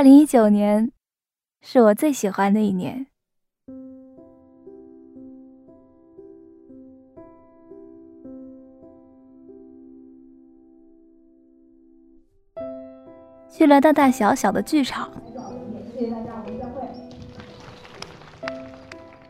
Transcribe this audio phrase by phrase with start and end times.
[0.00, 0.90] 二零一九年
[1.60, 3.06] 是我最喜欢的一年。
[13.50, 15.12] 去了大大小小的剧场，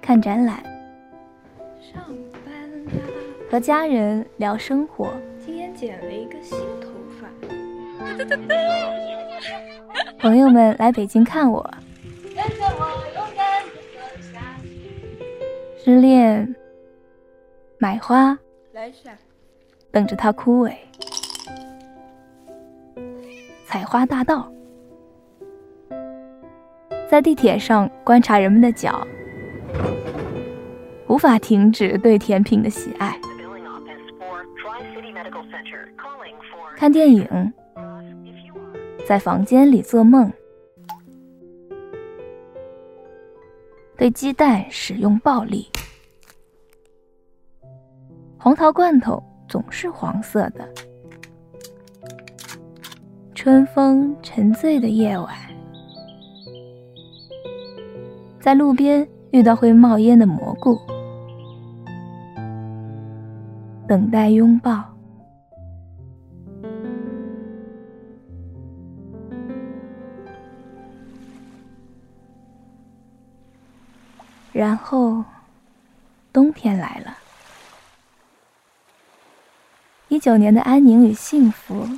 [0.01, 0.63] 看展览，
[3.51, 5.11] 和家人聊生活。
[5.45, 7.27] 今天剪了一个新头发。
[10.21, 11.69] 朋友们来北京看我，
[15.83, 16.55] 失恋，
[17.79, 18.39] 买花，
[18.73, 19.11] 来下，
[19.91, 20.75] 等着它枯萎。
[23.65, 24.53] 采花大道，
[27.11, 29.07] 在地铁上观察人们的脚，
[31.07, 33.19] 无法停止对甜品的喜爱。
[36.77, 37.53] 看电影，
[39.11, 40.33] 在房间里做梦，
[43.97, 45.69] 对鸡蛋使用暴力。
[48.39, 50.65] 黄桃罐头总是黄色的。
[53.35, 55.35] 春风沉醉的夜晚，
[58.39, 60.79] 在路边遇到会冒烟的蘑菇，
[63.89, 64.85] 等待拥抱，
[74.61, 75.25] 然后
[76.31, 77.17] 冬天来了。
[80.09, 81.89] 一九年的安宁与幸福。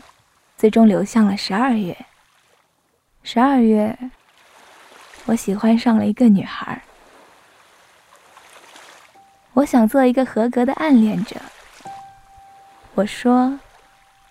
[0.56, 2.06] 最终流向了十二月。
[3.24, 3.98] 十二月，
[5.24, 6.80] 我喜欢上了一个女孩。
[9.55, 11.34] 我想做一个合格的暗恋者。
[12.94, 13.58] 我说：“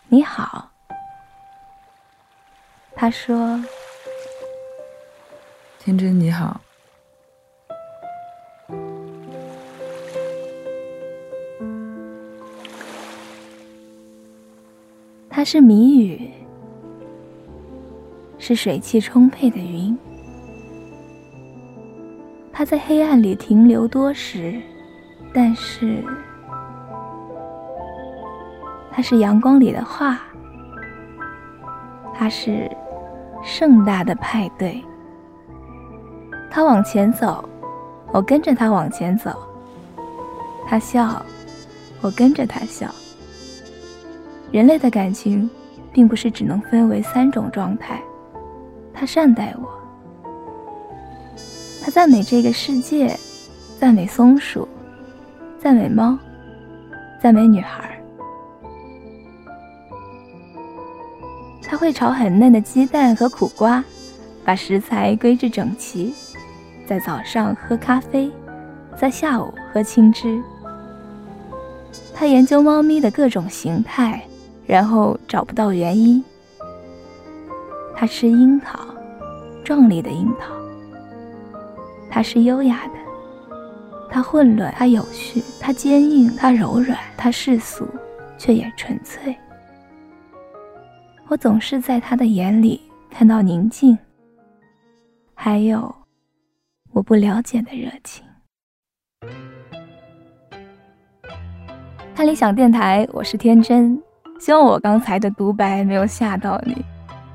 [0.07, 0.71] 你好。”
[2.95, 3.61] 他说
[5.79, 6.61] ：“天真你好。”
[15.41, 16.29] 它是谜语，
[18.37, 19.97] 是水汽充沛的云。
[22.53, 24.61] 它在黑暗里停留多时，
[25.33, 26.03] 但是
[28.91, 30.19] 它是阳光里的画。
[32.13, 32.69] 它是
[33.43, 34.79] 盛大的派对。
[36.52, 37.43] 他往前走，
[38.13, 39.31] 我跟着他往前走。
[40.67, 41.25] 他笑，
[41.99, 42.87] 我跟着他笑。
[44.52, 45.50] 人类的感情，
[45.94, 48.02] 并不是只能分为三种状态。
[48.94, 49.70] 他善待我，
[51.82, 53.17] 他赞美这个世界，
[53.80, 54.67] 赞美松鼠，
[55.58, 56.17] 赞美猫，
[57.22, 57.98] 赞美女孩。
[61.64, 63.82] 他会炒很嫩的鸡蛋和苦瓜，
[64.44, 66.14] 把食材归置整齐，
[66.86, 68.30] 在早上喝咖啡，
[68.98, 70.44] 在下午喝青汁。
[72.14, 74.22] 他研究猫咪的各种形态。
[74.66, 76.23] 然后找不到原因。
[77.95, 78.80] 他吃樱桃，
[79.64, 80.54] 壮丽的樱桃。
[82.10, 82.94] 他是优雅的，
[84.10, 87.88] 他混乱，他有序，他坚硬，他柔软，他世俗，
[88.38, 89.36] 却也纯粹。
[91.27, 93.98] 我总是在他的眼里看到宁静，
[95.33, 95.94] 还有
[96.92, 98.26] 我不了解的热情。
[102.14, 104.02] 看理想电台，我是天真。
[104.41, 106.83] 希望我刚才的独白没有吓到你。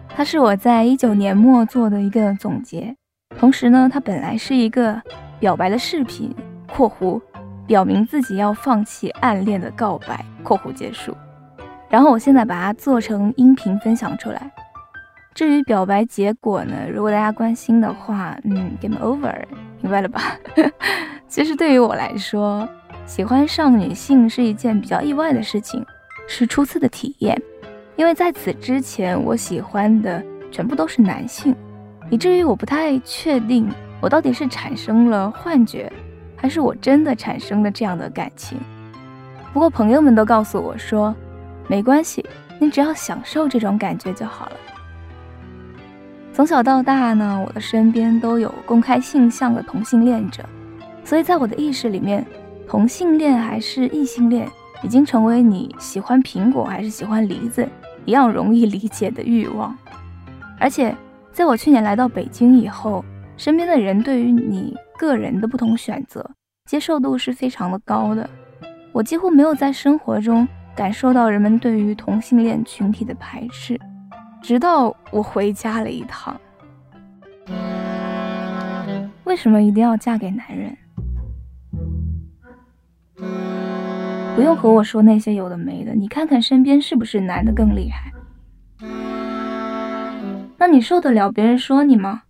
[0.09, 2.97] 它是我在一九年末做的一个总结，
[3.39, 5.01] 同时呢，它本来是一个
[5.39, 6.35] 表白的视频
[6.69, 7.23] （括弧
[7.65, 11.17] 表明自己要放弃暗恋的告白）（括弧结束）。
[11.89, 14.51] 然后我现在把它做成音频分享出来。
[15.33, 19.33] 至于表白结果呢，如果大家关心的话，嗯，game over，
[19.81, 20.21] 明白了吧？
[21.29, 22.69] 其实对于我来说，
[23.07, 25.87] 喜欢上女性是一件比较意外的事情。
[26.27, 27.41] 是初次的体验，
[27.97, 31.55] 因为在此之前，我喜欢的全部都是男性，
[32.11, 33.69] 以至于我不太确定
[34.01, 35.91] 我到底是产生了幻觉，
[36.37, 38.59] 还是我真的产生了这样的感情。
[39.53, 41.15] 不过朋友们都告诉我说，
[41.69, 42.25] 没关系，
[42.59, 44.57] 你只要享受这种感觉就好了。
[46.33, 50.45] 从小到大呢，我的身边都有公开性向的同性恋者，
[51.03, 52.27] 所以在我的意识里面，
[52.69, 54.47] 同性恋还是异性恋。
[54.83, 57.69] 已经成为你喜欢苹果还是喜欢梨子
[58.05, 59.77] 一样容易理解的欲望，
[60.59, 60.95] 而且
[61.33, 63.05] 在我去年来到北京以后，
[63.37, 66.29] 身边的人对于你个人的不同选择
[66.67, 68.29] 接受度是非常的高的。
[68.93, 73.79] 我几乎没有在生活中感受到人们对于同性恋群体的排斥，
[74.41, 76.39] 直到我回家了一趟，
[79.25, 80.77] 为什么一定要嫁给男人？
[84.37, 88.13] 不用和我说那些有的没的，你看看身边是不是男的更厉害？
[90.59, 92.23] 那你受得了别人说你吗？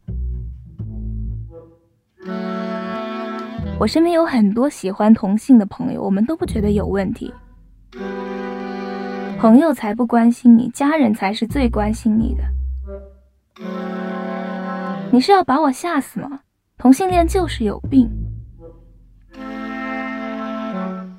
[3.78, 7.34] 我身边有很多喜欢同性的朋友，我们都不觉得有问题。
[9.38, 12.44] 朋友才不关心你，家人才是最关心你的。
[15.10, 16.40] 你是要把我吓死吗？
[16.78, 18.08] 同性恋就是有病，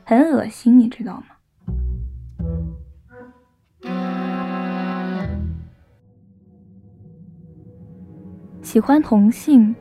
[0.10, 1.26] 很恶心，你知道吗？
[8.62, 9.76] 喜欢同性，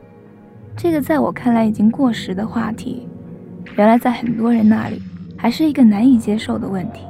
[0.75, 3.07] 这个在我看来已经过时的话题，
[3.77, 5.01] 原来在很多人那里
[5.37, 7.05] 还是一个难以接受的问题。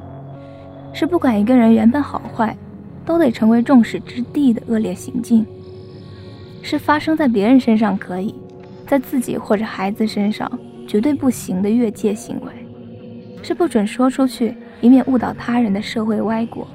[0.93, 2.55] 是不管一个人原本好坏，
[3.03, 5.43] 都得成为众矢之的的恶劣行径。
[6.61, 8.35] 是发生在别人身上可以，
[8.85, 10.47] 在自己或者孩子身上
[10.87, 12.66] 绝对不行的越界行为。
[13.47, 16.67] 是不准说出去，以免误导他人的社会歪果。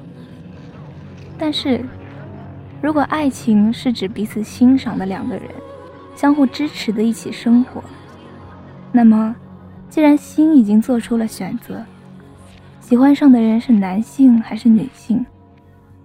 [1.37, 1.79] 但是，
[2.81, 5.43] 如果爱情是指彼此欣赏的两个人，
[6.15, 7.83] 相互支持的一起生活，
[8.91, 9.35] 那么，
[9.87, 11.79] 既然心已经做出了选择。
[12.81, 15.23] 喜欢上的人是男性还是女性，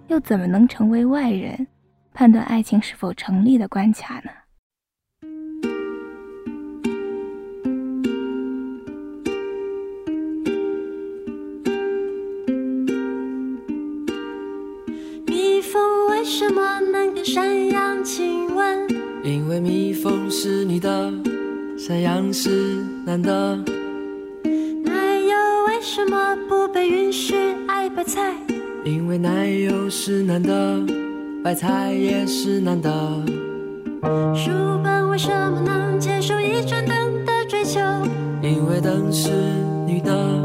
[0.07, 1.65] 又怎么能成为外人
[2.13, 4.29] 判断爱情是否成立的关卡呢？
[17.23, 18.87] 山羊亲吻？
[19.23, 21.13] 因为蜜蜂是你的，
[21.77, 22.49] 山羊是
[23.05, 23.57] 男的。
[24.83, 25.35] 奶油
[25.67, 27.35] 为什么不被允许
[27.67, 28.33] 爱白菜？
[28.85, 30.81] 因为奶油是男的，
[31.43, 32.89] 白菜也是男的。
[34.33, 34.51] 书
[34.83, 37.79] 本为什么能接受一盏灯的追求？
[38.41, 39.29] 因为灯是
[39.85, 40.43] 女的，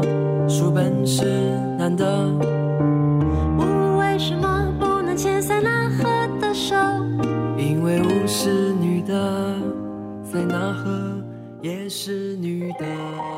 [0.49, 1.23] 书本是
[1.79, 2.54] 男的。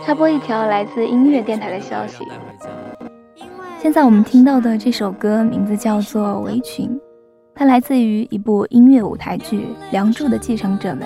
[0.08, 2.24] 插播一条来自音乐电台的消息。
[3.78, 6.90] 现在我们听到的这首歌名字叫做《围裙》，
[7.54, 9.58] 它来自于一部音乐舞台剧
[9.92, 11.06] 《梁祝的继承者们》。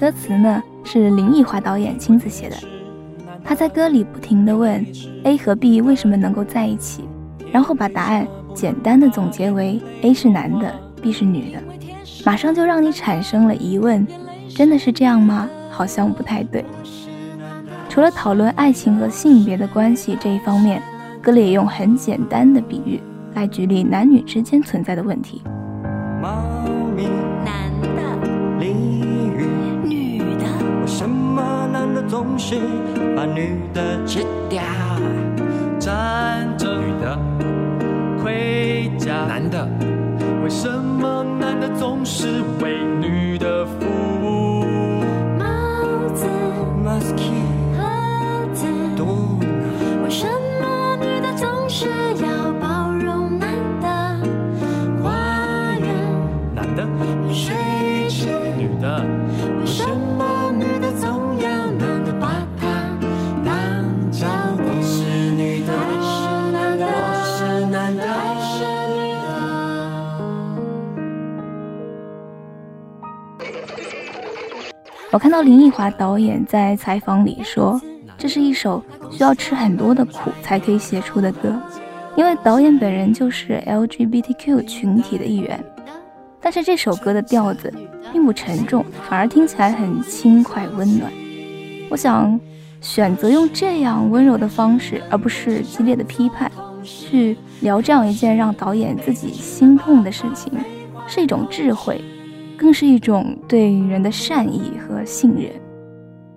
[0.00, 2.56] 歌词呢是林奕华导演亲自写的。
[3.44, 4.82] 他在歌里不停地问
[5.24, 7.04] A 和 B 为什么能够在一起，
[7.52, 11.62] 然后把答案简单的总结为 A 是男的，B 是女的，
[12.24, 14.06] 马上就让你产生了疑问：
[14.48, 15.46] 真的是这样吗？
[15.70, 16.64] 好像不太对。
[17.88, 20.80] 除了讨论爱情和性别的关系这一方面，
[21.20, 23.00] 歌里也用很简单的比喻
[23.34, 25.42] 来举例男女之间存在的问题。
[26.22, 26.42] 猫
[26.94, 27.08] 咪，
[27.44, 28.66] 男的；鲤
[29.36, 29.46] 鱼，
[29.84, 30.44] 女的。
[30.80, 32.56] 为什么男的总是
[33.16, 34.62] 把女的吃掉？
[35.80, 37.18] 站着，女的；
[38.22, 39.68] 盔甲，男的。
[40.44, 43.17] 为什么男的总是为女
[75.10, 77.80] 我看到林奕华导演在采访里说，
[78.18, 81.58] 这是一首需要吃很多的苦才可以写出的歌，
[82.14, 85.58] 因为导演本人就是 LGBTQ 群体的一员。
[86.42, 87.72] 但是这首歌的调子
[88.12, 91.10] 并不沉重，反而听起来很轻快温暖。
[91.88, 92.38] 我想
[92.82, 96.52] 选择用这样温柔的方式，而不是激烈的批判，
[96.84, 100.52] 去聊这样一件让导演自己心痛的事情，
[101.06, 101.98] 是一种智慧。
[102.58, 105.48] 更是一种对人的善意和信任。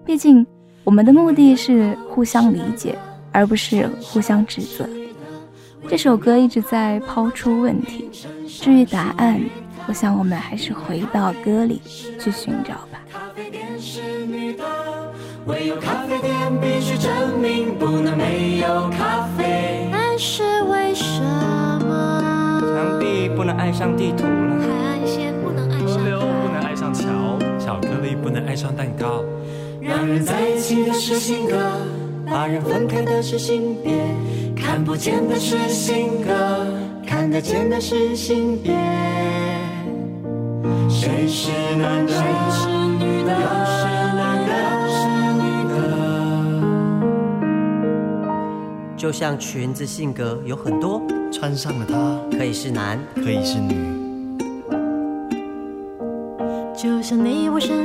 [0.06, 0.46] 毕竟，
[0.84, 2.96] 我们的目的是互相理解，
[3.32, 4.88] 而不是互相指责。
[5.88, 8.08] 这首歌一直在抛出问题，
[8.48, 9.42] 至于答案，
[9.88, 11.82] 我想我们还是回到歌里
[12.20, 13.02] 去寻找吧。
[13.12, 14.64] 咖啡店是女的，
[15.48, 17.12] 唯有咖啡店必须证
[17.42, 17.51] 明
[29.82, 31.58] 让人在一起的是性格，
[32.26, 33.94] 把人分开的是性别，
[34.56, 36.66] 看不见的是性格，
[37.06, 38.74] 看得见的是性别。
[40.90, 42.12] 谁是男的？
[42.12, 43.32] 谁是女的？
[48.96, 53.76] 就像裙子性格有很多，穿上了它可以是男，可以是女。
[56.78, 57.81] 就像你我身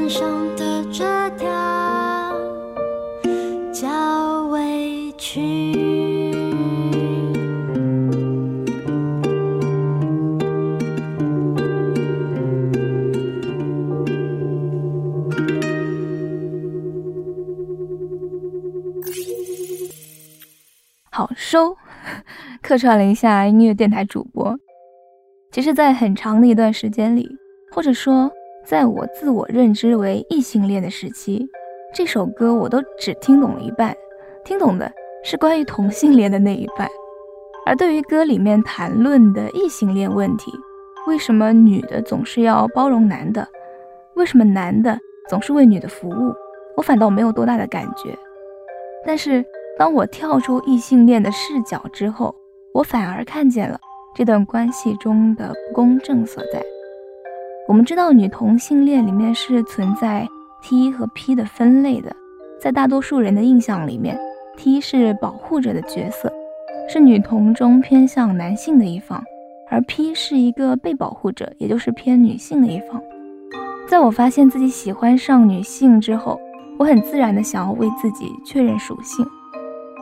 [5.16, 5.72] 去。
[21.10, 21.74] 好收，
[22.62, 24.54] 客串了一下音乐电台主播。
[25.50, 27.26] 其实，在很长的一段时间里，
[27.72, 28.30] 或者说，
[28.66, 31.48] 在我自我认知为异性恋的时期，
[31.94, 33.96] 这首歌我都只听懂了一半，
[34.44, 34.92] 听懂的
[35.28, 36.88] 是关于同性恋的那一半。
[37.66, 40.52] 而对于歌里面谈论的异性恋问题，
[41.08, 43.44] 为什么女的总是要包容男的？
[44.14, 44.96] 为什么男的
[45.28, 46.32] 总是为女的服务？
[46.76, 48.16] 我反倒没有多大的感觉。
[49.04, 49.44] 但是，
[49.76, 52.32] 当我跳出异性恋的视角之后，
[52.72, 53.76] 我反而看见了
[54.14, 56.62] 这段关系中的不公正所在。
[57.66, 60.24] 我们知道，女同性恋里面是存在
[60.62, 62.14] T 和 P 的分类的，
[62.60, 64.16] 在大多数人的印象里面
[64.56, 66.32] ，T 是保护者的角色，
[66.88, 69.22] 是女同中偏向男性的一方，
[69.70, 73.02] 而 P 是一个被保护者，也就是偏女性的一方。
[73.88, 76.40] 在我发现自己喜欢上女性之后，
[76.78, 79.24] 我很自然的想要为自己确认属性。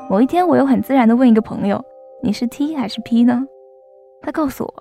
[0.09, 1.83] 某一天，我又很自然地问一个朋友
[2.23, 3.45] ：“你是 T 还是 P 呢？”
[4.23, 4.75] 他告诉我，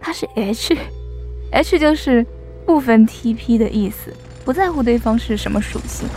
[0.00, 2.26] 他是 H，H 就是
[2.66, 4.12] 不分 T、P 的意思，
[4.44, 6.08] 不在乎对方是什么属性。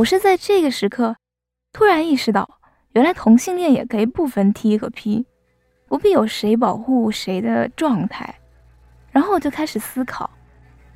[0.00, 1.14] 我是在这个时刻
[1.74, 2.48] 突然意识到，
[2.94, 5.26] 原来同性恋也可以不分 T 和 P，
[5.88, 8.34] 不必有谁保护谁的状态。
[9.12, 10.30] 然后我就开始思考。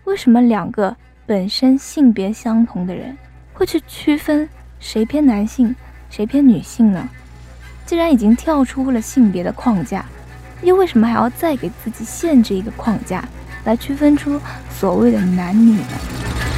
[0.04, 0.96] 为什么两个
[1.26, 3.14] 本身性别相同的人
[3.52, 4.49] 会去区分
[4.80, 5.76] 谁偏男性，
[6.08, 7.06] 谁偏女性呢？
[7.84, 10.06] 既然已经跳出了性别的框架，
[10.62, 13.23] 又为什么还要再给自己限制一个框架，
[13.66, 16.53] 来区分出所谓的男女呢？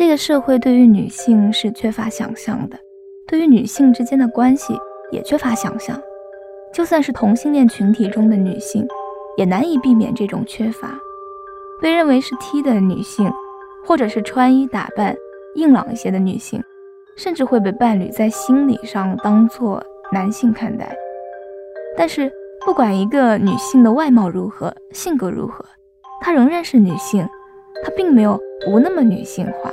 [0.00, 2.78] 这个社会对于女性是缺乏想象的，
[3.26, 4.72] 对于女性之间的关系
[5.10, 5.94] 也缺乏想象。
[6.72, 8.88] 就算是同性恋群体中的女性，
[9.36, 10.98] 也难以避免这种缺乏。
[11.82, 13.30] 被认为是 T 的女性，
[13.84, 15.14] 或者是穿衣打扮
[15.56, 16.64] 硬朗一些的女性，
[17.14, 20.96] 甚至会被伴侣在心理上当做男性看待。
[21.94, 22.32] 但是，
[22.64, 25.62] 不管一个女性的外貌如何，性格如何，
[26.22, 27.28] 她仍然是女性，
[27.84, 29.70] 她并没有不那么女性化。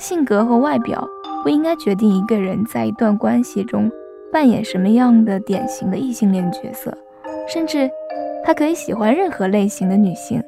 [0.00, 1.06] 性格和外表
[1.44, 3.90] 不应该决定一个人在一段关系中
[4.32, 6.96] 扮演什么样的典型的异性恋角色，
[7.46, 7.90] 甚至
[8.42, 10.42] 他可以喜欢任何类型的女性，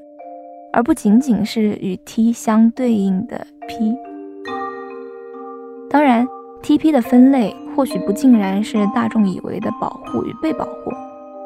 [0.72, 3.94] 而不仅仅是与 T 相对应的 P。
[5.90, 6.26] 当然
[6.62, 10.90] ，TP 的分类或许不尽然是大众以为的保护与被保护，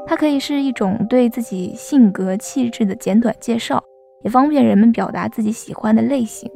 [0.07, 3.83] 它可以是一种对自己性格气质的简短介绍，
[4.23, 6.49] 也方便人们表达自己喜欢的类型。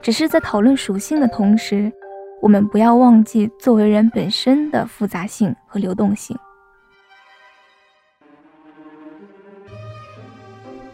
[0.00, 1.92] 只是在讨论属性的同时，
[2.40, 6.36] 我们不要忘记作为人本身的复杂性和流动性。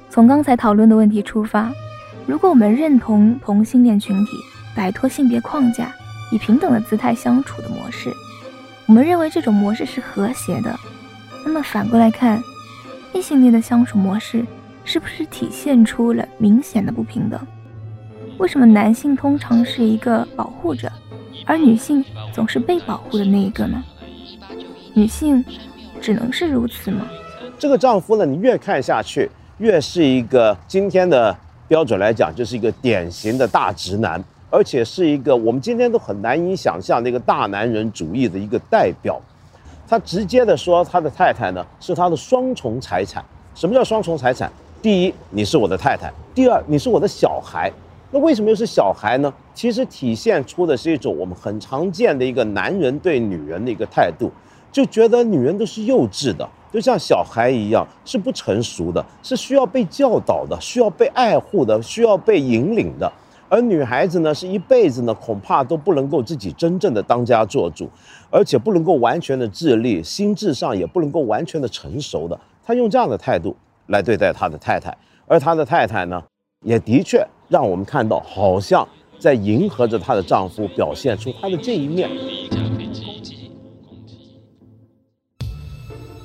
[0.08, 1.72] 从刚才讨论的问题出发，
[2.26, 4.32] 如果我们认同同性恋群体
[4.74, 5.92] 摆脱性别框架，
[6.32, 8.10] 以平等的姿态相处的模式，
[8.86, 10.74] 我们认为这种模式是和谐的，
[11.44, 12.40] 那么反过来看，
[13.12, 14.44] 异性恋的相处模式
[14.84, 17.38] 是不是体现出了明显的不平等？
[18.44, 20.92] 为什么男性通常是一个保护者，
[21.46, 23.82] 而女性总是被保护的那一个呢？
[24.92, 25.42] 女性
[25.98, 27.06] 只能是如此吗？
[27.58, 31.34] 这个丈夫呢，你越看下去，越是一个今天的
[31.66, 39.18] 标准来讲，就是一个典型的大直男，而且是一个我们今天都很难以想象那个大男人主义的一个代表。
[39.88, 43.24] 他直接的说，他的太太呢是他的双重财产。
[43.54, 44.52] 什么叫双重财产？
[44.82, 47.72] 第一，你是我的太太；第二，你是我的小孩。
[48.14, 49.34] 那为什么又是小孩呢？
[49.52, 54.30] 其实体现出的是一种我们很常见的一个男人对女人的一个态度，
[54.70, 63.12] 就觉得女人都是幼稚的，就像小孩一样，是不成熟的，是需要被教导的，需要被爱护的，需要被引领的。
[63.48, 67.90] 而女孩子呢，是一辈子呢，恐怕都不能够自己真正的当家做主，
[68.30, 72.38] 而且不能够完全的自立，心智上也不能够完全的成熟的。
[72.64, 73.56] 他用这样的态度
[73.88, 76.22] 来对待他的太太，而他的太太呢，
[76.64, 78.84] 也的确让我们看到，好像
[79.16, 82.10] 在迎合着她的丈夫，表现出她的这一面。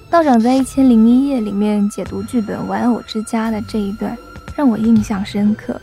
[0.10, 4.18] 道长在《一千零一夜》里面解读剧本《玩偶之家》的这一段，
[4.56, 5.80] 让我印象深刻。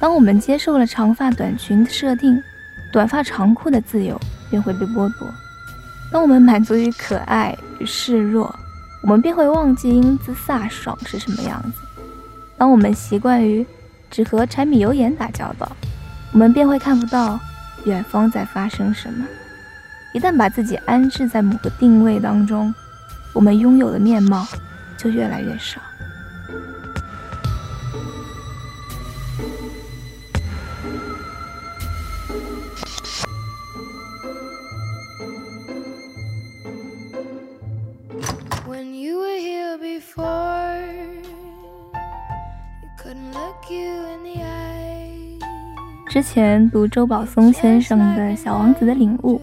[0.00, 2.42] 当我们接受了长发短裙的设定，
[2.92, 5.28] 短发长裤的自由便会被剥夺；
[6.10, 8.52] 当我们满足于可爱与示弱，
[9.04, 11.78] 我们便会忘记英姿飒爽是什么样子；
[12.58, 13.64] 当我们习惯于
[14.14, 15.68] 只和柴米油盐打交道，
[16.30, 17.40] 我们便会看不到
[17.84, 19.26] 远方在发生什么。
[20.12, 22.72] 一旦把自己安置在某个定位当中，
[23.32, 24.46] 我们拥有的面貌
[24.96, 25.80] 就越来越少。
[46.14, 49.36] 之前读周宝松先生的《小王子的领悟》，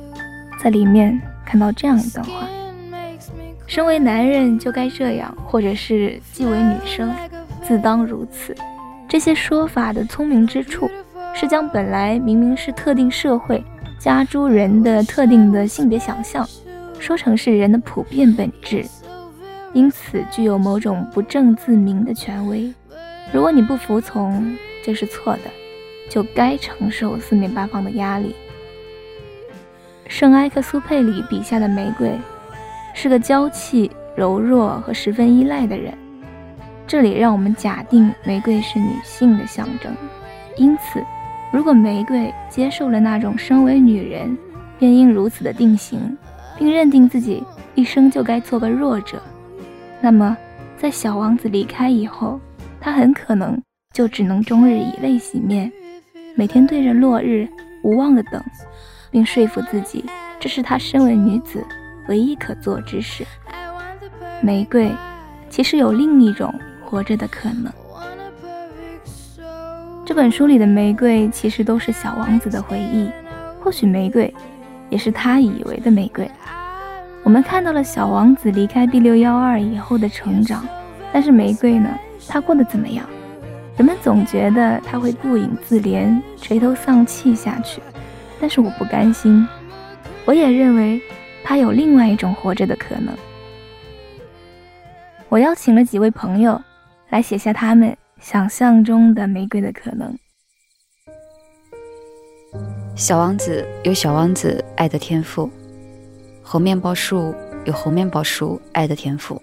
[0.63, 2.47] 在里面看到这样一段话。
[3.67, 7.13] 身为男人就该这样，或者是既为女生
[7.61, 8.55] 自当如此。
[9.05, 10.89] 这些说法的聪明之处，
[11.33, 13.61] 是将本来明明是特定社会
[13.99, 16.47] 加诸人的特定的性别想象，
[16.99, 18.85] 说成是人的普遍本质，
[19.73, 22.73] 因此具有某种不正自明的权威。
[23.33, 25.41] 如果你不服从，就是错的，
[26.11, 28.35] 就该承受四面八方的压力。
[30.09, 32.11] 圣埃克苏佩里笔下的玫瑰。
[32.93, 35.93] 是个娇气、柔弱和十分依赖的人。
[36.85, 39.95] 这里让我们假定玫瑰是女性的象征，
[40.57, 41.01] 因此，
[41.53, 44.37] 如果玫瑰接受了那种身为女人
[44.77, 46.17] 便应如此的定型，
[46.57, 47.41] 并认定自己
[47.73, 49.21] 一生就该做个弱者，
[50.01, 50.35] 那么，
[50.77, 52.37] 在小王子离开以后，
[52.81, 53.57] 她很可能
[53.93, 55.71] 就只能终日以泪洗面，
[56.35, 57.47] 每天对着落日
[57.83, 58.43] 无望的等，
[59.09, 60.05] 并说服自己
[60.39, 61.63] 这是她身为女子。
[62.07, 63.23] 唯一可做之事，
[64.41, 64.91] 玫瑰
[65.49, 67.71] 其实有另一种活着的可能。
[70.03, 73.09] 这本书里的玫瑰其实都是小王子的回忆，
[73.61, 74.33] 或许玫瑰
[74.89, 76.29] 也是他以为的玫瑰。
[77.23, 80.67] 我们看到了小王子离开 B 六幺二以后的成长，
[81.13, 81.87] 但是玫瑰呢？
[82.27, 83.05] 他过得怎么样？
[83.77, 87.81] 人们总觉得他会顾影自怜、垂头丧气下去，
[88.39, 89.47] 但是我不甘心。
[90.25, 91.01] 我也认为。
[91.43, 93.11] 他有另外一种活着的可能。
[95.27, 96.61] 我邀请了几位朋友
[97.09, 100.15] 来写下他们想象中的玫瑰的可能。
[102.95, 105.49] 小王子有小王子爱的天赋，
[106.43, 107.33] 猴面包树
[107.65, 109.41] 有猴面包树爱的天赋，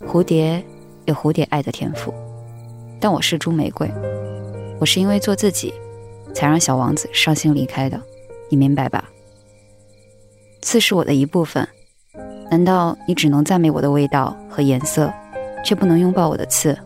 [0.00, 0.60] 蝴蝶
[1.04, 2.12] 有蝴蝶爱的天赋。
[3.00, 3.90] 但我是株玫瑰，
[4.80, 5.72] 我是因为做自己，
[6.34, 8.00] 才让小王子伤心离开的，
[8.48, 9.08] 你明白吧？
[10.62, 11.66] 刺是我的一部分，
[12.50, 15.12] 难道你只能赞美我的味道和颜色，
[15.64, 16.76] 却不能拥抱我的刺？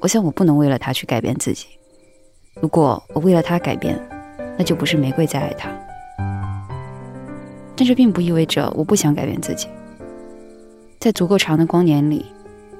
[0.00, 1.66] 我想我不能为了他去改变自己。
[2.60, 4.00] 如果我为了他改变，
[4.56, 5.68] 那就不是玫瑰在爱他。
[7.76, 9.66] 但这并不意味着我不想改变自己。
[11.00, 12.24] 在足够长的光年里，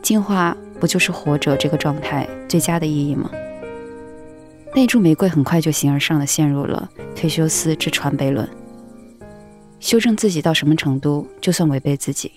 [0.01, 3.31] 进化不就是活着这个状态最佳的意义吗？
[4.75, 8.47] 那株玫瑰很快就形而上的陷入了忒修斯之传悖论。
[9.81, 12.33] 修正自己到什么程度，就算违背自己。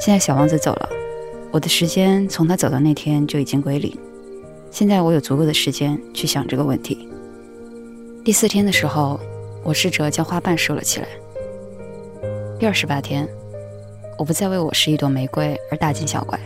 [0.00, 0.88] 现在小王子走了，
[1.50, 3.94] 我的时间从他走的那天就已经归零。
[4.70, 7.06] 现在我有足够的时间去想这个问题。
[8.24, 9.20] 第四天的时候，
[9.62, 11.06] 我试着将花瓣收了起来。
[12.58, 13.24] 第二十八天，
[14.18, 16.36] 我不再为我是一朵玫瑰而大惊小怪。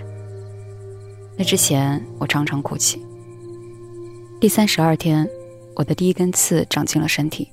[1.39, 3.03] 那之前，我常常哭泣。
[4.39, 5.27] 第三十二天，
[5.75, 7.51] 我的第一根刺长进了身体。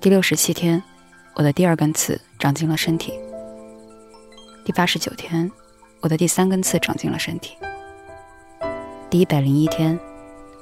[0.00, 0.82] 第六十七天，
[1.36, 3.12] 我的第二根刺长进了身体。
[4.64, 5.48] 第八十九天，
[6.00, 7.56] 我的第三根刺长进了身体。
[9.08, 9.96] 第一百零一天，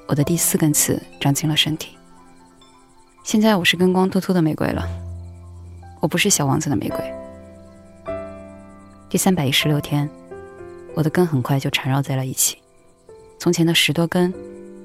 [0.06, 1.96] 我的第四根刺长进了身体。
[3.24, 4.86] 现在我是根光秃秃的玫瑰了，
[6.00, 6.98] 我不是小王子的玫瑰。
[9.08, 10.08] 第三百一十六天，
[10.94, 12.58] 我的根很快就缠绕在了一起，
[13.38, 14.34] 从前的十多根。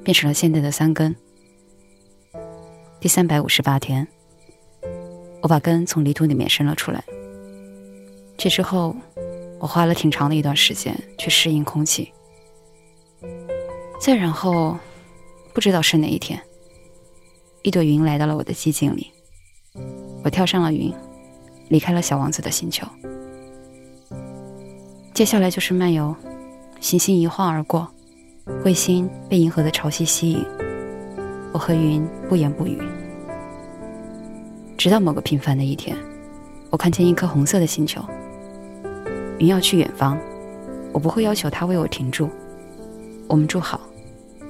[0.04, 1.16] 变成了现在的三根。
[3.00, 4.06] 第三百五十八天，
[5.42, 7.02] 我把根从泥土里面伸了出来。
[8.38, 8.94] 这之后，
[9.60, 12.12] 我花了挺长的一段时间去适应空气。
[13.98, 14.78] 再然后，
[15.54, 16.38] 不知道是哪一天，
[17.62, 19.10] 一朵云来到了我的寂静里，
[20.22, 20.94] 我跳上了云，
[21.70, 22.88] 离开了小王子的星球。
[25.14, 26.16] 接下来就是漫游，
[26.80, 27.88] 行星一晃而过，
[28.64, 30.46] 彗星被银河的潮汐吸引，
[31.52, 32.82] 我和云不言不语。
[34.78, 35.96] 直到某个平凡的一天，
[36.70, 38.04] 我看见一颗红色的星球。
[39.38, 40.18] 云要去远方，
[40.92, 42.30] 我不会要求他为我停住。
[43.28, 43.80] 我们祝好，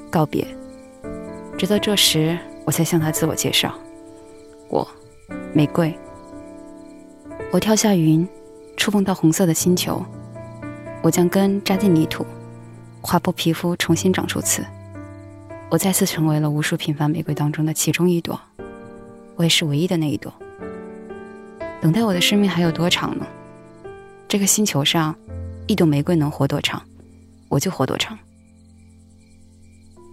[0.09, 0.45] 告别。
[1.57, 3.73] 直到这时，我才向他自我介绍：
[4.69, 4.87] 我，
[5.53, 5.93] 玫瑰。
[7.53, 8.27] 我跳下云，
[8.75, 10.03] 触碰到红色的星球。
[11.03, 12.25] 我将根扎进泥土，
[12.99, 14.65] 划破皮肤，重新长出刺。
[15.69, 18.41] 我再次成为了无数平凡玫瑰当中的其中一朵，
[19.35, 20.33] 我也是唯一的那一朵。
[21.79, 23.27] 等待我的生命还有多长呢？
[24.27, 25.15] 这个星球上，
[25.67, 26.81] 一朵玫瑰能活多长，
[27.49, 28.17] 我就活多长。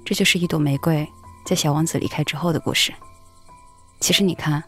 [0.04, 1.08] 这就是一朵玫瑰
[1.46, 2.92] 在小王子离开之后的故事。
[3.98, 4.62] 其实你看，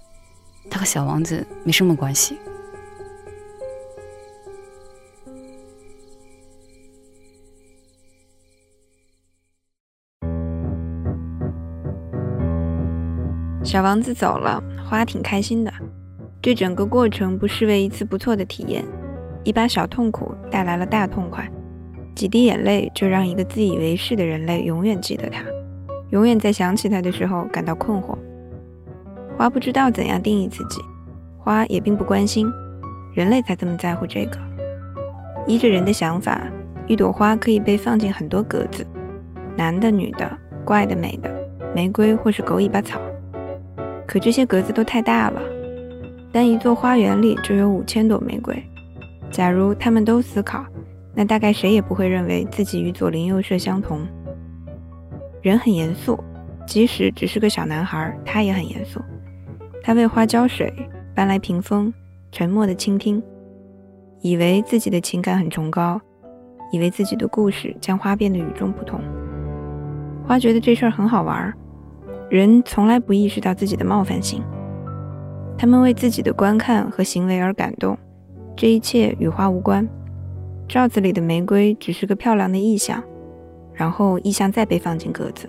[0.70, 2.38] 它和小王子没什么关系。
[13.72, 15.72] 小王子走了，花挺开心的。
[16.42, 18.85] 这整个过程不失为一次不错的体验。
[19.44, 21.50] 一把小痛苦带来了大痛快，
[22.14, 25.42] 几滴眼泪就让一个自以为是的人类永远记得他，
[26.11, 28.14] 永远在想起他的时候感到困惑。
[29.38, 30.82] 花不知道怎样定义自己，
[31.38, 32.46] 花也并不关心，
[33.14, 34.38] 人类才这么在乎这个。
[35.46, 36.42] 依着人的想法，
[36.87, 38.87] 一朵花可以被放进很多格子，
[39.56, 40.30] 男的、女的、
[40.62, 41.35] 怪的、美的、
[41.74, 43.00] 玫瑰或是狗尾巴草。
[44.06, 45.40] 可这些格子都太大了，
[46.32, 48.62] 但一座花园里就有五千朵玫瑰。
[49.30, 50.64] 假如他们都思考，
[51.14, 54.00] 那大概谁也不会认为自己与左邻右舍相同。
[55.40, 56.22] 人很严肃，
[56.66, 59.00] 即使只是个小男孩，他也很严肃。
[59.82, 60.72] 他为花浇水，
[61.14, 61.92] 搬来屏风，
[62.30, 63.22] 沉默地倾听，
[64.20, 66.00] 以为自己的情感很崇高，
[66.70, 69.00] 以为自己的故事将花变得与众不同。
[70.26, 71.52] 花觉得这事儿很好玩。
[72.33, 74.42] 人从来不意识到自己的冒犯性，
[75.59, 77.95] 他们为自己的观看和行为而感动，
[78.57, 79.87] 这一切与花无关。
[80.66, 83.05] 罩子里的玫瑰只是个漂亮的意象，
[83.75, 85.47] 然后意象再被放进格子。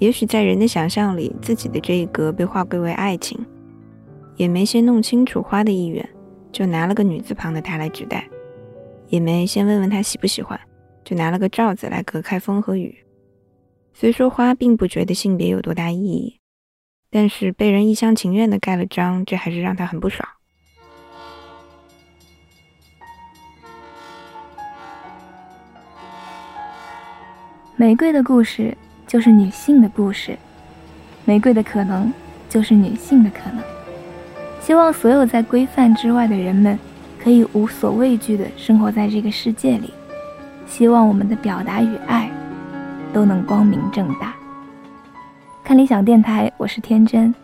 [0.00, 3.38] 也许在人的想象里，自己的这一格被划归为爱情，
[4.34, 6.04] 也没先弄清楚花的意愿，
[6.50, 8.26] 就拿了个女字旁的她来指代，
[9.06, 10.58] 也没先问问他喜不喜欢，
[11.04, 12.92] 就拿了个罩子来隔开风和雨。
[13.94, 16.40] 虽说花并不觉得性别有多大意义，
[17.10, 20.28] 但是被人一厢情愿的盖了章，这还是让他很不爽。
[27.76, 28.76] 玫瑰的故事
[29.06, 30.38] 就是女性的故事，
[31.24, 32.12] 玫瑰的可能
[32.48, 33.62] 就是女性的可能。
[34.60, 36.78] 希望所有在规范之外的人们，
[37.20, 39.92] 可以无所畏惧的生活在这个世界里。
[40.66, 42.31] 希望我们的表达与爱。
[43.12, 44.34] 都能光明正大。
[45.62, 47.34] 看理想电台，我是天真，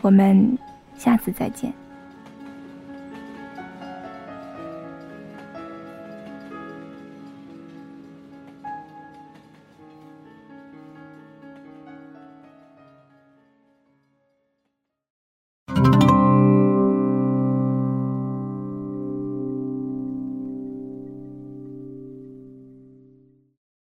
[0.00, 0.56] 我们
[0.96, 1.72] 下次再见。